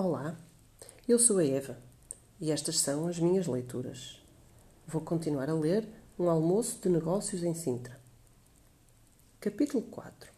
Olá, 0.00 0.38
eu 1.08 1.18
sou 1.18 1.38
a 1.38 1.44
Eva 1.44 1.76
e 2.40 2.52
estas 2.52 2.78
são 2.78 3.08
as 3.08 3.18
minhas 3.18 3.48
leituras. 3.48 4.22
Vou 4.86 5.00
continuar 5.00 5.50
a 5.50 5.54
ler 5.54 5.88
Um 6.16 6.30
Almoço 6.30 6.80
de 6.80 6.88
Negócios 6.88 7.42
em 7.42 7.52
Sintra. 7.52 8.00
Capítulo 9.40 9.82
4 9.82 10.30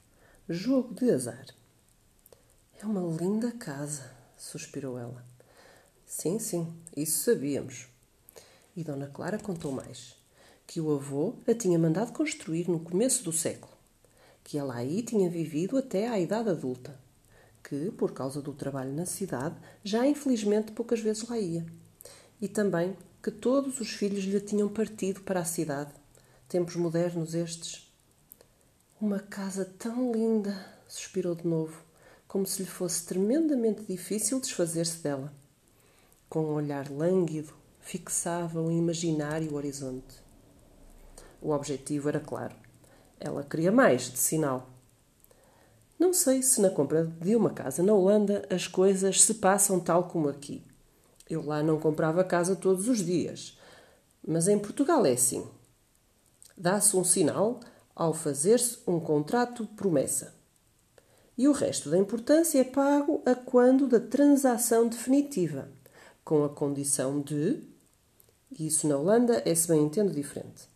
Jogo 0.48 0.94
de 0.94 1.10
Azar. 1.10 1.44
É 2.80 2.86
uma 2.86 3.02
linda 3.14 3.52
casa, 3.52 4.10
suspirou 4.34 4.98
ela. 4.98 5.22
Sim, 6.06 6.38
sim, 6.38 6.72
isso 6.96 7.30
sabíamos. 7.30 7.86
E 8.74 8.82
Dona 8.82 9.08
Clara 9.08 9.38
contou 9.38 9.72
mais: 9.72 10.16
que 10.66 10.80
o 10.80 10.90
avô 10.90 11.34
a 11.46 11.52
tinha 11.52 11.78
mandado 11.78 12.14
construir 12.14 12.66
no 12.66 12.80
começo 12.80 13.22
do 13.22 13.30
século, 13.30 13.74
que 14.42 14.56
ela 14.56 14.76
aí 14.76 15.02
tinha 15.02 15.28
vivido 15.28 15.76
até 15.76 16.08
à 16.08 16.18
idade 16.18 16.48
adulta 16.48 17.09
que, 17.62 17.90
por 17.92 18.12
causa 18.12 18.40
do 18.40 18.52
trabalho 18.52 18.92
na 18.92 19.06
cidade, 19.06 19.56
já 19.84 20.06
infelizmente 20.06 20.72
poucas 20.72 21.00
vezes 21.00 21.28
lá 21.28 21.38
ia. 21.38 21.66
E 22.40 22.48
também 22.48 22.96
que 23.22 23.30
todos 23.30 23.80
os 23.80 23.90
filhos 23.90 24.24
lhe 24.24 24.40
tinham 24.40 24.68
partido 24.68 25.20
para 25.20 25.40
a 25.40 25.44
cidade. 25.44 25.92
Tempos 26.48 26.76
modernos 26.76 27.34
estes. 27.34 27.92
Uma 29.00 29.18
casa 29.18 29.64
tão 29.78 30.12
linda, 30.12 30.54
suspirou 30.88 31.34
de 31.34 31.46
novo, 31.46 31.82
como 32.26 32.46
se 32.46 32.62
lhe 32.62 32.68
fosse 32.68 33.04
tremendamente 33.04 33.82
difícil 33.82 34.40
desfazer-se 34.40 35.02
dela. 35.02 35.32
Com 36.28 36.44
um 36.44 36.54
olhar 36.54 36.90
lânguido, 36.90 37.52
fixava 37.80 38.60
o 38.60 38.70
imaginário 38.70 39.54
horizonte. 39.54 40.22
O 41.42 41.50
objetivo 41.50 42.08
era 42.08 42.20
claro. 42.20 42.54
Ela 43.18 43.42
queria 43.42 43.72
mais, 43.72 44.10
de 44.10 44.18
sinal. 44.18 44.70
Não 46.00 46.14
sei 46.14 46.42
se 46.42 46.62
na 46.62 46.70
compra 46.70 47.04
de 47.20 47.36
uma 47.36 47.50
casa 47.50 47.82
na 47.82 47.92
Holanda 47.92 48.42
as 48.48 48.66
coisas 48.66 49.20
se 49.20 49.34
passam 49.34 49.78
tal 49.78 50.04
como 50.04 50.30
aqui. 50.30 50.64
Eu 51.28 51.44
lá 51.44 51.62
não 51.62 51.78
comprava 51.78 52.24
casa 52.24 52.56
todos 52.56 52.88
os 52.88 53.04
dias. 53.04 53.58
Mas 54.26 54.48
em 54.48 54.58
Portugal 54.58 55.04
é 55.04 55.12
assim. 55.12 55.46
Dá-se 56.56 56.96
um 56.96 57.04
sinal 57.04 57.60
ao 57.94 58.14
fazer-se 58.14 58.78
um 58.86 58.98
contrato 58.98 59.66
promessa. 59.76 60.34
E 61.36 61.46
o 61.46 61.52
resto 61.52 61.90
da 61.90 61.98
importância 61.98 62.58
é 62.58 62.64
pago 62.64 63.22
a 63.26 63.34
quando 63.34 63.86
da 63.86 64.00
transação 64.00 64.88
definitiva, 64.88 65.68
com 66.24 66.44
a 66.44 66.48
condição 66.48 67.20
de. 67.20 67.62
Isso 68.58 68.88
na 68.88 68.96
Holanda 68.96 69.42
é, 69.44 69.54
se 69.54 69.68
bem 69.68 69.82
entendo, 69.82 70.14
diferente. 70.14 70.66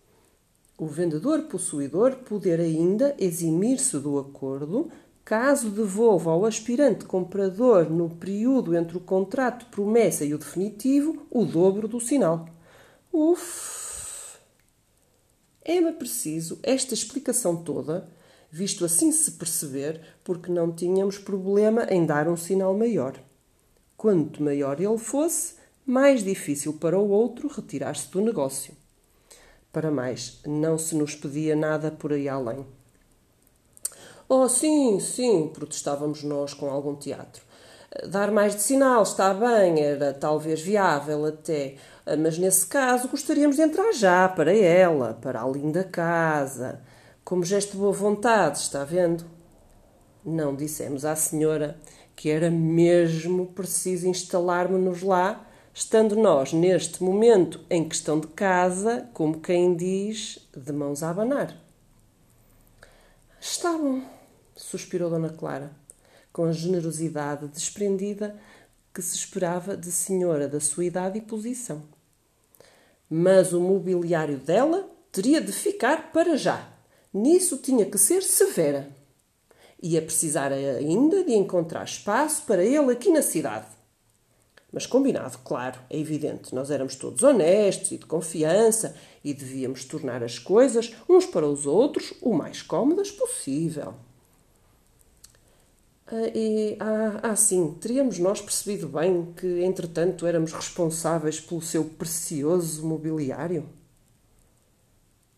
O 0.77 0.87
vendedor 0.87 1.45
possuidor 1.45 2.17
poder 2.17 2.61
ainda 2.61 3.15
eximir-se 3.19 3.99
do 3.99 4.19
acordo 4.19 4.91
caso 5.25 5.71
devolva 5.71 6.31
ao 6.31 6.45
aspirante 6.45 7.07
comprador 7.07 7.89
no 7.89 8.11
período 8.11 8.77
entre 8.77 8.97
o 8.97 9.01
contrato 9.01 9.67
promessa 9.67 10.25
e 10.25 10.35
o 10.35 10.39
definitivo 10.39 11.27
o 11.31 11.45
dobro 11.45 11.89
do 11.89 11.99
sinal. 11.99 12.47
Uf! 13.13 14.39
É-me 15.65 15.93
preciso 15.93 16.59
esta 16.63 16.93
explicação 16.93 17.57
toda, 17.57 18.07
visto 18.51 18.85
assim 18.85 19.11
se 19.11 19.33
perceber, 19.33 20.01
porque 20.23 20.53
não 20.53 20.71
tínhamos 20.71 21.17
problema 21.17 21.87
em 21.89 22.05
dar 22.05 22.29
um 22.29 22.37
sinal 22.37 22.77
maior. 22.77 23.19
Quanto 23.97 24.43
maior 24.43 24.79
ele 24.79 24.99
fosse, 24.99 25.55
mais 25.87 26.23
difícil 26.23 26.75
para 26.75 26.99
o 26.99 27.09
outro 27.09 27.49
retirar-se 27.49 28.11
do 28.11 28.21
negócio. 28.21 28.75
Para 29.73 29.91
mais, 29.91 30.41
não 30.47 30.77
se 30.77 30.95
nos 30.95 31.15
pedia 31.15 31.57
nada 31.57 31.91
por 31.91 32.13
aí 32.13 32.29
além. 32.29 32.67
Oh, 34.37 34.49
sim, 34.49 34.99
sim, 34.99 35.47
protestávamos 35.47 36.25
nós 36.25 36.53
com 36.53 36.69
algum 36.69 36.97
teatro. 36.97 37.41
Dar 38.09 38.33
mais 38.33 38.57
de 38.57 38.63
sinal 38.63 39.05
está 39.05 39.33
bem, 39.33 39.81
era 39.81 40.13
talvez 40.13 40.61
viável 40.61 41.25
até, 41.25 41.77
mas 42.19 42.37
nesse 42.37 42.67
caso 42.67 43.07
gostaríamos 43.07 43.55
de 43.55 43.63
entrar 43.63 43.93
já 43.93 44.29
para 44.29 44.53
ela, 44.53 45.15
para 45.23 45.41
a 45.41 45.49
linda 45.49 45.85
casa, 45.85 46.83
como 47.25 47.45
gesto 47.45 47.75
de 47.75 47.77
boa 47.77 47.93
vontade, 47.93 48.59
está 48.59 48.83
vendo? 48.83 49.25
Não 50.25 50.57
dissemos 50.57 51.05
à 51.05 51.15
senhora 51.15 51.79
que 52.17 52.29
era 52.29 52.51
mesmo 52.51 53.47
preciso 53.47 54.09
instalarmos-nos 54.09 55.01
lá, 55.03 55.49
estando 55.73 56.17
nós, 56.17 56.53
neste 56.53 57.05
momento, 57.05 57.61
em 57.71 57.89
questão 57.89 58.19
de 58.19 58.27
casa, 58.27 59.09
como 59.15 59.39
quem 59.39 59.77
diz, 59.77 60.41
de 60.57 60.73
mãos 60.73 61.05
a 61.05 61.11
abanar. 61.11 61.57
Está 63.41 63.71
bom, 63.75 64.03
suspirou 64.57 65.11
Dona 65.11 65.31
Clara, 65.31 65.71
com 66.33 66.45
a 66.45 66.53
generosidade 66.53 67.49
desprendida 67.49 68.39
que 68.93 69.03
se 69.03 69.17
esperava 69.17 69.77
de 69.77 69.91
senhora 69.91 70.47
da 70.47 70.61
sua 70.61 70.85
idade 70.85 71.19
e 71.19 71.23
posição. 71.23 71.83
Mas 73.11 73.53
o 73.53 73.61
mobiliário 73.61 74.39
dela 74.39 74.89
teria 75.11 75.41
de 75.41 75.53
ficar 75.53 76.13
para 76.13 76.37
já. 76.37 76.69
Nisso 77.13 77.59
tinha 77.59 77.85
que 77.87 77.99
ser 77.99 78.23
severa. 78.23 78.89
Ia 79.83 80.01
precisar 80.01 80.53
ainda 80.53 81.23
de 81.25 81.33
encontrar 81.33 81.85
espaço 81.85 82.43
para 82.43 82.65
ele 82.65 82.93
aqui 82.93 83.11
na 83.11 83.23
cidade. 83.23 83.67
Mas 84.73 84.87
combinado, 84.87 85.39
claro, 85.45 85.79
é 85.89 85.97
evidente, 85.97 86.53
nós 86.53 86.69
éramos 86.69 86.97
todos 86.97 87.23
honestos 87.23 87.93
e 87.93 87.99
de 87.99 88.07
confiança 88.07 88.97
e 89.23 89.33
devíamos 89.33 89.85
tornar 89.85 90.25
as 90.25 90.37
coisas 90.37 90.93
uns 91.09 91.27
para 91.27 91.47
os 91.47 91.65
outros 91.65 92.13
o 92.21 92.35
mais 92.35 92.61
cómodas 92.61 93.13
possível. 93.13 93.95
Ah, 96.07 96.29
e, 96.35 96.77
ah, 96.81 97.21
ah, 97.23 97.37
sim, 97.37 97.79
teríamos 97.81 98.19
nós 98.19 98.41
percebido 98.41 98.89
bem 98.89 99.33
que, 99.35 99.65
entretanto, 99.65 100.27
éramos 100.27 100.53
responsáveis 100.53 101.41
pelo 101.41 101.63
seu 101.63 101.85
precioso 101.85 102.87
mobiliário? 102.87 103.67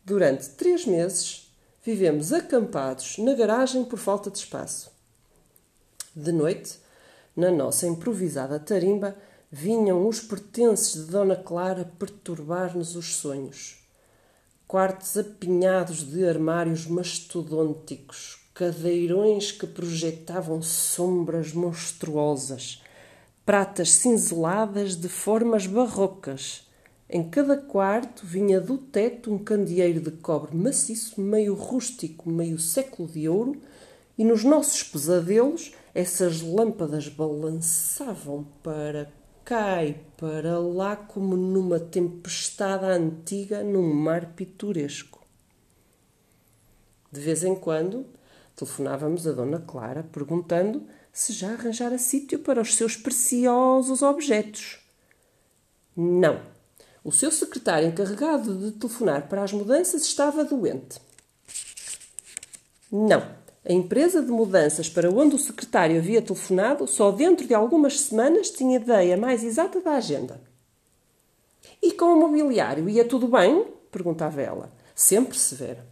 Durante 0.04 0.48
três 0.50 0.84
meses, 0.84 1.52
vivemos 1.84 2.32
acampados 2.32 3.16
na 3.18 3.34
garagem 3.34 3.84
por 3.84 3.98
falta 3.98 4.28
de 4.28 4.38
espaço. 4.38 4.90
De 6.14 6.32
noite, 6.32 6.80
na 7.36 7.50
nossa 7.50 7.86
improvisada 7.86 8.58
tarimba, 8.58 9.16
vinham 9.50 10.08
os 10.08 10.20
pertences 10.20 10.94
de 10.94 11.12
Dona 11.12 11.36
Clara 11.36 11.92
perturbar-nos 11.96 12.96
os 12.96 13.16
sonhos. 13.16 13.86
Quartos 14.66 15.16
apinhados 15.16 16.10
de 16.10 16.26
armários 16.26 16.86
mastodônticos, 16.86 18.45
cadeirões 18.56 19.52
que 19.52 19.66
projetavam 19.66 20.62
sombras 20.62 21.52
monstruosas, 21.52 22.82
pratas 23.44 23.90
cinzeladas 23.90 24.96
de 24.96 25.10
formas 25.10 25.66
barrocas. 25.66 26.66
Em 27.06 27.28
cada 27.28 27.58
quarto 27.58 28.24
vinha 28.24 28.58
do 28.58 28.78
teto 28.78 29.30
um 29.30 29.36
candeeiro 29.36 30.00
de 30.00 30.10
cobre 30.10 30.56
maciço, 30.56 31.20
meio 31.20 31.52
rústico, 31.52 32.30
meio 32.30 32.58
século 32.58 33.06
de 33.06 33.28
ouro, 33.28 33.60
e 34.16 34.24
nos 34.24 34.42
nossos 34.42 34.82
pesadelos 34.82 35.74
essas 35.94 36.40
lâmpadas 36.40 37.08
balançavam 37.08 38.46
para 38.62 39.12
cá 39.44 39.84
e 39.84 39.96
para 40.16 40.58
lá 40.58 40.96
como 40.96 41.36
numa 41.36 41.78
tempestade 41.78 42.86
antiga 42.86 43.62
num 43.62 43.92
mar 43.92 44.32
pitoresco. 44.32 45.20
De 47.12 47.20
vez 47.20 47.44
em 47.44 47.54
quando 47.54 48.16
Telefonávamos 48.56 49.26
a 49.26 49.32
Dona 49.32 49.60
Clara 49.60 50.02
perguntando 50.02 50.86
se 51.12 51.32
já 51.34 51.52
arranjara 51.52 51.98
sítio 51.98 52.38
para 52.38 52.60
os 52.60 52.74
seus 52.74 52.96
preciosos 52.96 54.00
objetos. 54.00 54.78
Não. 55.94 56.40
O 57.04 57.12
seu 57.12 57.30
secretário 57.30 57.88
encarregado 57.88 58.58
de 58.58 58.72
telefonar 58.72 59.28
para 59.28 59.42
as 59.42 59.52
mudanças 59.52 60.02
estava 60.02 60.42
doente. 60.42 60.98
Não. 62.90 63.36
A 63.68 63.72
empresa 63.72 64.22
de 64.22 64.30
mudanças 64.30 64.88
para 64.88 65.10
onde 65.10 65.34
o 65.34 65.38
secretário 65.38 65.98
havia 65.98 66.22
telefonado 66.22 66.86
só 66.86 67.10
dentro 67.10 67.46
de 67.46 67.54
algumas 67.54 68.00
semanas 68.00 68.50
tinha 68.50 68.76
ideia 68.76 69.16
mais 69.16 69.44
exata 69.44 69.80
da 69.80 69.92
agenda. 69.92 70.40
E 71.82 71.92
com 71.92 72.06
o 72.06 72.20
mobiliário 72.20 72.88
ia 72.88 73.04
tudo 73.04 73.28
bem? 73.28 73.66
perguntava 73.90 74.40
ela, 74.40 74.72
sempre 74.94 75.38
severa. 75.38 75.86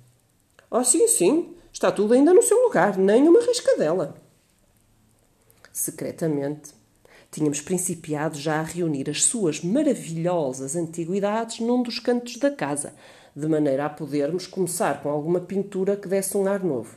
Oh, 0.70 0.82
sim, 0.84 1.06
sim. 1.08 1.54
Está 1.84 1.92
tudo 1.92 2.14
ainda 2.14 2.32
no 2.32 2.42
seu 2.42 2.62
lugar, 2.62 2.96
nem 2.96 3.28
uma 3.28 3.42
riscadela. 3.42 4.14
Secretamente, 5.70 6.72
tínhamos 7.30 7.60
principiado 7.60 8.38
já 8.38 8.58
a 8.58 8.62
reunir 8.62 9.10
as 9.10 9.24
suas 9.24 9.60
maravilhosas 9.60 10.76
antiguidades 10.76 11.60
num 11.60 11.82
dos 11.82 11.98
cantos 11.98 12.38
da 12.38 12.50
casa, 12.50 12.94
de 13.36 13.46
maneira 13.46 13.84
a 13.84 13.90
podermos 13.90 14.46
começar 14.46 15.02
com 15.02 15.10
alguma 15.10 15.40
pintura 15.40 15.94
que 15.94 16.08
desse 16.08 16.38
um 16.38 16.46
ar 16.46 16.64
novo. 16.64 16.96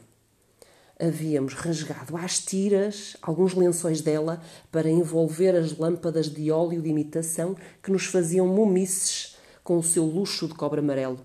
Havíamos 0.98 1.54
rasgado 1.54 2.16
às 2.16 2.40
tiras 2.40 3.18
alguns 3.22 3.54
lençóis 3.54 4.00
dela 4.00 4.42
para 4.72 4.90
envolver 4.90 5.54
as 5.54 5.78
lâmpadas 5.78 6.30
de 6.30 6.50
óleo 6.50 6.82
de 6.82 6.88
imitação 6.88 7.58
que 7.84 7.92
nos 7.92 8.06
faziam 8.06 8.48
mumices 8.48 9.36
com 9.66 9.78
o 9.78 9.84
seu 9.84 10.06
luxo 10.06 10.48
de 10.48 10.54
cobre 10.54 10.80
amarelo 10.80 11.20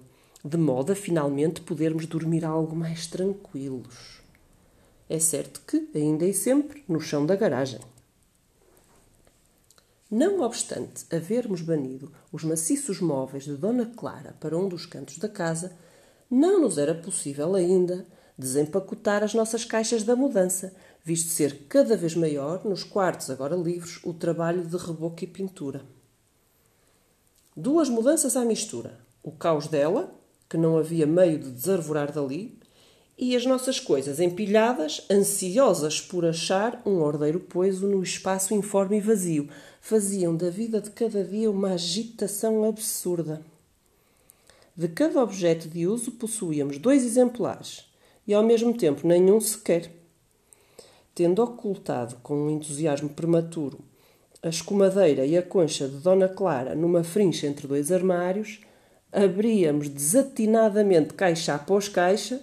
de 0.44 0.56
modo 0.56 0.92
a 0.92 0.96
finalmente 0.96 1.60
podermos 1.60 2.06
dormir 2.06 2.44
algo 2.44 2.74
mais 2.74 3.06
tranquilos. 3.06 4.20
É 5.08 5.18
certo 5.18 5.60
que, 5.66 5.88
ainda 5.94 6.24
e 6.24 6.34
sempre, 6.34 6.82
no 6.88 7.00
chão 7.00 7.24
da 7.24 7.36
garagem. 7.36 7.80
Não 10.10 10.40
obstante 10.40 11.06
havermos 11.14 11.62
banido 11.62 12.12
os 12.30 12.44
maciços 12.44 13.00
móveis 13.00 13.44
de 13.44 13.56
Dona 13.56 13.86
Clara 13.96 14.36
para 14.38 14.58
um 14.58 14.68
dos 14.68 14.84
cantos 14.84 15.18
da 15.18 15.28
casa, 15.28 15.74
não 16.30 16.60
nos 16.60 16.76
era 16.76 16.94
possível 16.94 17.54
ainda 17.54 18.06
desempacotar 18.36 19.22
as 19.22 19.34
nossas 19.34 19.64
caixas 19.64 20.02
da 20.02 20.16
mudança, 20.16 20.74
visto 21.04 21.30
ser 21.30 21.66
cada 21.68 21.96
vez 21.96 22.14
maior, 22.14 22.64
nos 22.64 22.84
quartos 22.84 23.30
agora 23.30 23.56
livres, 23.56 24.00
o 24.04 24.12
trabalho 24.12 24.66
de 24.66 24.76
reboco 24.76 25.22
e 25.22 25.26
pintura. 25.26 25.84
Duas 27.56 27.88
mudanças 27.88 28.36
à 28.36 28.44
mistura. 28.44 28.98
O 29.22 29.30
caos 29.30 29.66
dela, 29.66 30.14
que 30.52 30.58
não 30.58 30.76
havia 30.76 31.06
meio 31.06 31.38
de 31.38 31.50
desarvorar 31.50 32.12
dali, 32.12 32.58
e 33.16 33.34
as 33.34 33.46
nossas 33.46 33.80
coisas 33.80 34.20
empilhadas, 34.20 35.02
ansiosas 35.10 35.98
por 35.98 36.26
achar 36.26 36.82
um 36.84 37.00
ordeiro 37.00 37.40
poiso 37.40 37.88
no 37.88 38.02
espaço 38.02 38.52
informe 38.52 38.98
e 38.98 39.00
vazio, 39.00 39.48
faziam 39.80 40.36
da 40.36 40.50
vida 40.50 40.78
de 40.78 40.90
cada 40.90 41.24
dia 41.24 41.50
uma 41.50 41.72
agitação 41.72 42.64
absurda. 42.64 43.40
De 44.76 44.88
cada 44.88 45.22
objeto 45.22 45.68
de 45.68 45.86
uso 45.86 46.12
possuíamos 46.12 46.76
dois 46.76 47.02
exemplares 47.02 47.86
e 48.26 48.34
ao 48.34 48.42
mesmo 48.42 48.76
tempo 48.76 49.08
nenhum 49.08 49.40
sequer. 49.40 49.90
Tendo 51.14 51.42
ocultado 51.42 52.16
com 52.16 52.36
um 52.36 52.50
entusiasmo 52.50 53.08
prematuro 53.08 53.78
a 54.42 54.50
escumadeira 54.50 55.24
e 55.24 55.34
a 55.34 55.42
concha 55.42 55.88
de 55.88 55.96
Dona 55.96 56.28
Clara 56.28 56.74
numa 56.74 57.02
frincha 57.02 57.46
entre 57.46 57.66
dois 57.66 57.90
armários, 57.90 58.60
abríamos 59.12 59.88
desatinadamente 59.88 61.12
caixa 61.12 61.54
após 61.54 61.88
caixa, 61.88 62.40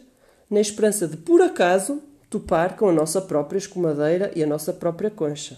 na 0.50 0.62
esperança 0.62 1.08
de, 1.08 1.18
por 1.18 1.42
acaso, 1.42 2.02
topar 2.30 2.78
com 2.78 2.88
a 2.88 2.94
nossa 2.94 3.20
própria 3.20 3.58
escumadeira 3.58 4.32
e 4.36 4.44
a 4.44 4.48
nossa 4.48 4.72
própria 4.72 5.10
concha. 5.10 5.58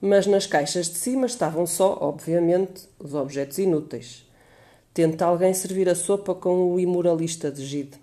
Mas 0.00 0.26
nas 0.26 0.46
caixas 0.46 0.88
de 0.88 0.96
cima 0.96 1.26
estavam 1.26 1.66
só, 1.66 1.98
obviamente, 2.00 2.88
os 2.98 3.14
objetos 3.14 3.58
inúteis. 3.58 4.26
Tenta 4.94 5.26
alguém 5.26 5.52
servir 5.52 5.88
a 5.88 5.94
sopa 5.94 6.34
com 6.34 6.72
o 6.72 6.80
imoralista 6.80 7.50
de 7.50 7.64
Gide. 7.64 7.98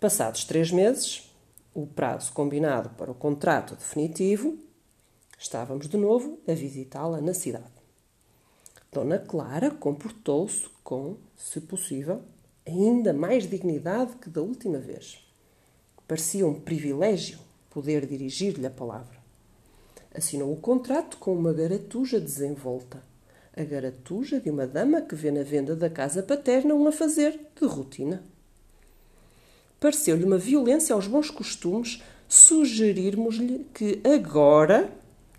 Passados 0.00 0.44
três 0.44 0.72
meses, 0.72 1.30
o 1.74 1.86
prazo 1.86 2.32
combinado 2.32 2.90
para 2.90 3.10
o 3.10 3.14
contrato 3.14 3.76
definitivo, 3.76 4.58
estávamos 5.38 5.88
de 5.88 5.96
novo 5.96 6.40
a 6.48 6.52
visitá-la 6.52 7.20
na 7.20 7.34
cidade. 7.34 7.81
Dona 8.92 9.18
Clara 9.18 9.70
comportou-se 9.70 10.66
com, 10.84 11.16
se 11.36 11.60
possível, 11.62 12.22
ainda 12.66 13.12
mais 13.12 13.48
dignidade 13.48 14.16
que 14.16 14.28
da 14.28 14.42
última 14.42 14.78
vez. 14.78 15.26
Parecia 16.06 16.46
um 16.46 16.60
privilégio 16.60 17.38
poder 17.70 18.06
dirigir-lhe 18.06 18.66
a 18.66 18.70
palavra. 18.70 19.16
Assinou 20.14 20.52
o 20.52 20.60
contrato 20.60 21.16
com 21.16 21.34
uma 21.34 21.52
garatuja 21.52 22.20
desenvolta. 22.20 23.02
A 23.56 23.64
garatuja 23.64 24.38
de 24.38 24.50
uma 24.50 24.66
dama 24.66 25.00
que 25.00 25.14
vê 25.14 25.30
na 25.30 25.42
venda 25.42 25.74
da 25.74 25.88
casa 25.88 26.22
paterna 26.22 26.74
um 26.74 26.86
a 26.86 26.92
fazer 26.92 27.40
de 27.58 27.66
rotina 27.66 28.22
pareceu-lhe 29.82 30.24
uma 30.24 30.38
violência 30.38 30.94
aos 30.94 31.08
bons 31.08 31.28
costumes 31.28 32.00
sugerirmos-lhe 32.28 33.66
que 33.74 34.00
agora 34.04 34.88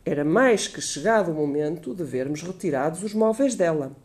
era 0.05 0.25
mais 0.25 0.67
que 0.67 0.81
chegado 0.81 1.31
o 1.31 1.33
momento 1.33 1.95
de 1.95 2.03
vermos 2.03 2.41
retirados 2.41 3.03
os 3.03 3.13
móveis 3.13 3.55
dela. 3.55 3.95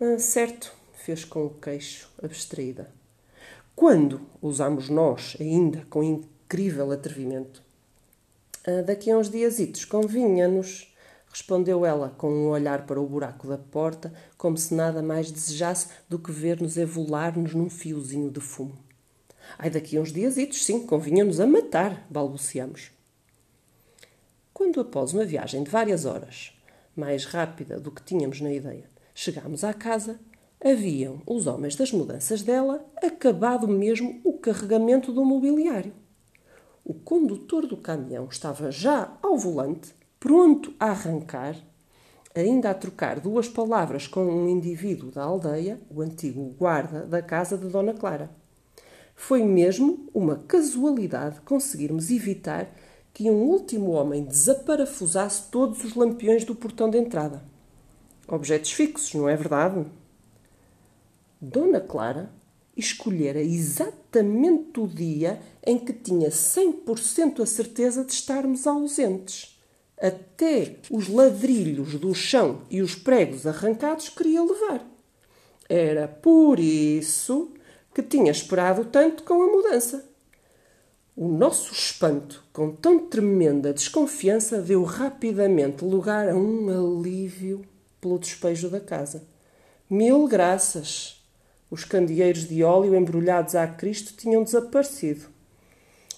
Ah, 0.00 0.18
certo, 0.18 0.72
fez 0.94 1.24
com 1.24 1.46
o 1.46 1.50
queixo, 1.50 2.10
abstraída. 2.20 2.90
Quando 3.76 4.20
usamos 4.42 4.88
nós, 4.88 5.36
ainda 5.38 5.86
com 5.88 6.02
incrível 6.02 6.90
atrevimento? 6.90 7.62
Ah, 8.66 8.82
daqui 8.82 9.10
a 9.10 9.16
uns 9.16 9.30
diazitos, 9.30 9.84
convinha-nos, 9.84 10.92
respondeu 11.30 11.86
ela 11.86 12.10
com 12.18 12.30
um 12.32 12.48
olhar 12.48 12.84
para 12.84 13.00
o 13.00 13.06
buraco 13.06 13.46
da 13.46 13.56
porta, 13.56 14.12
como 14.36 14.56
se 14.56 14.74
nada 14.74 15.00
mais 15.02 15.30
desejasse 15.30 15.86
do 16.08 16.18
que 16.18 16.32
ver-nos 16.32 16.76
evolar-nos 16.76 17.54
num 17.54 17.70
fiozinho 17.70 18.30
de 18.30 18.40
fumo. 18.40 18.76
Ai, 19.56 19.70
daqui 19.70 19.96
a 19.96 20.00
uns 20.00 20.12
diazitos, 20.12 20.64
sim, 20.64 20.84
convinha-nos 20.84 21.38
a 21.38 21.46
matar, 21.46 22.06
balbuciamos. 22.10 22.90
Quando, 24.60 24.78
após 24.78 25.14
uma 25.14 25.24
viagem 25.24 25.62
de 25.64 25.70
várias 25.70 26.04
horas, 26.04 26.52
mais 26.94 27.24
rápida 27.24 27.80
do 27.80 27.90
que 27.90 28.02
tínhamos 28.02 28.42
na 28.42 28.52
ideia, 28.52 28.84
chegámos 29.14 29.64
à 29.64 29.72
casa, 29.72 30.20
haviam 30.62 31.22
os 31.26 31.46
homens 31.46 31.76
das 31.76 31.90
mudanças 31.92 32.42
dela 32.42 32.84
acabado 33.02 33.66
mesmo 33.66 34.20
o 34.22 34.34
carregamento 34.34 35.12
do 35.12 35.24
mobiliário. 35.24 35.94
O 36.84 36.92
condutor 36.92 37.66
do 37.66 37.76
caminhão 37.78 38.28
estava 38.30 38.70
já 38.70 39.16
ao 39.22 39.38
volante, 39.38 39.94
pronto 40.20 40.74
a 40.78 40.90
arrancar, 40.90 41.56
ainda 42.34 42.68
a 42.68 42.74
trocar 42.74 43.18
duas 43.18 43.48
palavras 43.48 44.06
com 44.06 44.26
um 44.26 44.46
indivíduo 44.46 45.10
da 45.10 45.22
aldeia, 45.22 45.80
o 45.88 46.02
antigo 46.02 46.54
guarda 46.58 47.06
da 47.06 47.22
casa 47.22 47.56
de 47.56 47.66
Dona 47.66 47.94
Clara. 47.94 48.30
Foi 49.16 49.42
mesmo 49.42 50.06
uma 50.12 50.36
casualidade 50.36 51.40
conseguirmos 51.46 52.10
evitar 52.10 52.70
que 53.12 53.30
um 53.30 53.42
último 53.42 53.90
homem 53.90 54.24
desaparafusasse 54.24 55.50
todos 55.50 55.84
os 55.84 55.94
lampiões 55.94 56.44
do 56.44 56.54
portão 56.54 56.88
de 56.88 56.98
entrada. 56.98 57.42
Objetos 58.28 58.72
fixos, 58.72 59.14
não 59.14 59.28
é 59.28 59.36
verdade? 59.36 59.84
Dona 61.40 61.80
Clara 61.80 62.30
escolhera 62.76 63.40
exatamente 63.40 64.80
o 64.80 64.86
dia 64.86 65.40
em 65.64 65.78
que 65.78 65.92
tinha 65.92 66.30
100% 66.30 67.42
a 67.42 67.46
certeza 67.46 68.04
de 68.04 68.12
estarmos 68.12 68.66
ausentes. 68.66 69.58
Até 70.00 70.76
os 70.90 71.08
ladrilhos 71.08 71.94
do 71.98 72.14
chão 72.14 72.62
e 72.70 72.80
os 72.80 72.94
pregos 72.94 73.46
arrancados 73.46 74.08
queria 74.08 74.42
levar. 74.42 74.86
Era 75.68 76.08
por 76.08 76.58
isso 76.58 77.52
que 77.94 78.02
tinha 78.02 78.30
esperado 78.30 78.84
tanto 78.86 79.24
com 79.24 79.42
a 79.42 79.46
mudança. 79.46 80.09
O 81.16 81.26
nosso 81.28 81.72
espanto, 81.72 82.44
com 82.52 82.74
tão 82.74 83.06
tremenda 83.08 83.74
desconfiança, 83.74 84.62
deu 84.62 84.84
rapidamente 84.84 85.84
lugar 85.84 86.28
a 86.28 86.34
um 86.34 86.68
alívio 87.00 87.64
pelo 88.00 88.18
despejo 88.18 88.70
da 88.70 88.80
casa. 88.80 89.24
Mil 89.88 90.26
graças! 90.28 91.20
Os 91.70 91.84
candeeiros 91.84 92.48
de 92.48 92.62
óleo 92.62 92.94
embrulhados 92.94 93.54
a 93.54 93.66
Cristo 93.66 94.14
tinham 94.16 94.42
desaparecido. 94.42 95.26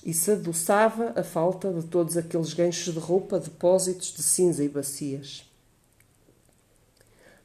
E 0.04 0.12
se 0.12 0.32
adoçava 0.32 1.12
a 1.16 1.22
falta 1.22 1.72
de 1.72 1.86
todos 1.86 2.16
aqueles 2.16 2.52
ganchos 2.52 2.92
de 2.92 2.98
roupa, 2.98 3.38
depósitos 3.38 4.12
de 4.12 4.22
cinza 4.22 4.62
e 4.62 4.68
bacias. 4.68 5.44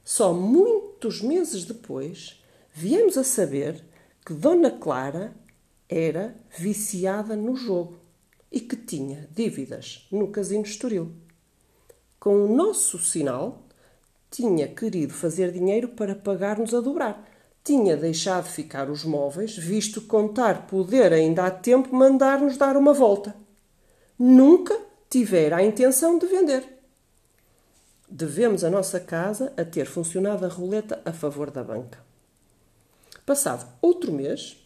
Só 0.04 0.32
muitos 0.32 1.22
meses 1.22 1.64
depois 1.64 2.42
viemos 2.72 3.18
a 3.18 3.24
saber 3.24 3.84
que 4.24 4.32
Dona 4.32 4.70
Clara 4.70 5.34
era 5.88 6.34
viciada 6.56 7.34
no 7.34 7.56
jogo 7.56 7.98
e 8.50 8.60
que 8.60 8.76
tinha 8.76 9.28
dívidas 9.32 10.06
no 10.10 10.28
Casino 10.28 10.64
Estoril. 10.64 11.12
Com 12.18 12.44
o 12.44 12.54
nosso 12.54 12.98
sinal, 12.98 13.62
tinha 14.30 14.68
querido 14.68 15.12
fazer 15.12 15.52
dinheiro 15.52 15.88
para 15.88 16.14
pagar-nos 16.14 16.74
a 16.74 16.80
dobrar. 16.80 17.26
Tinha 17.64 17.96
deixado 17.96 18.46
ficar 18.46 18.90
os 18.90 19.04
móveis, 19.04 19.56
visto 19.56 20.00
contar 20.02 20.66
poder 20.66 21.12
ainda 21.12 21.46
há 21.46 21.50
tempo 21.50 21.94
mandar-nos 21.94 22.56
dar 22.56 22.76
uma 22.76 22.92
volta. 22.92 23.34
Nunca 24.18 24.78
tivera 25.08 25.56
a 25.56 25.62
intenção 25.62 26.18
de 26.18 26.26
vender. 26.26 26.64
Devemos 28.08 28.64
a 28.64 28.70
nossa 28.70 28.98
casa 28.98 29.52
a 29.56 29.64
ter 29.64 29.86
funcionado 29.86 30.44
a 30.44 30.48
roleta 30.48 31.00
a 31.04 31.12
favor 31.12 31.50
da 31.50 31.62
banca. 31.62 32.02
Passado 33.26 33.70
outro 33.82 34.10
mês, 34.10 34.56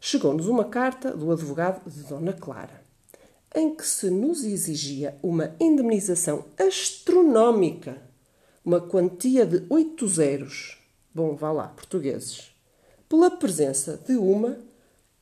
chegou-nos 0.00 0.46
uma 0.46 0.64
carta 0.64 1.16
do 1.16 1.32
advogado 1.32 1.88
de 1.88 2.02
Dona 2.04 2.32
Clara, 2.32 2.82
em 3.54 3.74
que 3.74 3.86
se 3.86 4.10
nos 4.10 4.44
exigia 4.44 5.18
uma 5.22 5.54
indemnização 5.60 6.44
astronómica, 6.58 8.00
uma 8.64 8.80
quantia 8.80 9.46
de 9.46 9.64
oito 9.70 10.06
zeros, 10.06 10.78
bom, 11.14 11.34
vá 11.34 11.50
lá, 11.50 11.68
portugueses, 11.68 12.54
pela 13.08 13.30
presença 13.30 13.96
de 14.06 14.16
uma, 14.16 14.58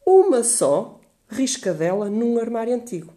uma 0.05 0.43
só, 0.43 1.01
riscadela 1.29 2.11
num 2.11 2.39
armário 2.39 2.75
antigo. 2.75 3.13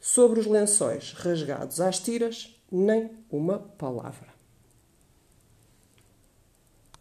Sobre 0.00 0.40
os 0.40 0.46
lençóis 0.46 1.12
rasgados 1.12 1.80
às 1.80 1.98
tiras, 1.98 2.54
nem 2.70 3.10
uma 3.30 3.58
palavra. 3.58 4.35